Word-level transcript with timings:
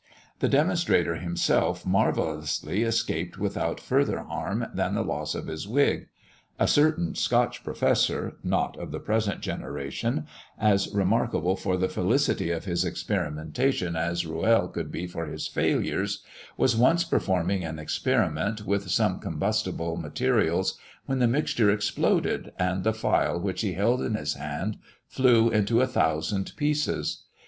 The 0.39 0.49
demonstrator 0.49 1.17
himself 1.17 1.85
marvellously 1.85 2.81
escaped 2.81 3.37
without 3.37 3.79
further 3.79 4.21
harm 4.23 4.65
than 4.73 4.95
the 4.95 5.03
loss 5.03 5.35
of 5.35 5.45
his 5.45 5.67
wig. 5.67 6.07
A 6.57 6.67
certain 6.67 7.13
Scotch 7.13 7.63
Professor 7.63 8.37
not 8.43 8.75
of 8.79 8.89
the 8.91 8.99
present 8.99 9.41
generation 9.41 10.25
as 10.57 10.91
remarkable 10.91 11.55
for 11.55 11.77
the 11.77 11.87
felicity 11.87 12.49
of 12.49 12.65
his 12.65 12.83
experimentation 12.83 13.95
as 13.95 14.25
Rouelle 14.25 14.69
could 14.69 14.91
be 14.91 15.05
for 15.05 15.27
his 15.27 15.45
failures, 15.47 16.23
was 16.57 16.75
once 16.75 17.03
performing 17.03 17.63
an 17.63 17.77
experiment 17.77 18.65
with 18.65 18.89
some 18.89 19.19
combustible 19.19 19.97
materials, 19.97 20.79
when 21.05 21.19
the 21.19 21.27
mixture 21.27 21.69
exploded, 21.69 22.53
and 22.57 22.83
the 22.83 22.91
phial 22.91 23.39
which 23.39 23.61
he 23.61 23.73
held 23.73 24.01
in 24.01 24.15
his 24.15 24.33
hand 24.33 24.79
flew 25.07 25.51
into 25.51 25.79
a 25.79 25.85
thousand 25.85 26.53
pieces. 26.57 27.25